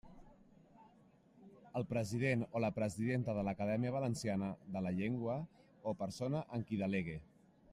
[1.79, 5.37] El president o la presidenta de l'Acadèmia Valenciana de la Llengua
[5.93, 7.21] o persona en qui delegue.